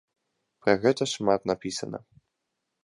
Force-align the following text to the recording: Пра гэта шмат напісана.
Пра 0.63 0.73
гэта 0.85 1.03
шмат 1.13 1.41
напісана. 1.53 2.05